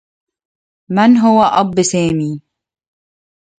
[0.89, 2.41] من هو أب سامي؟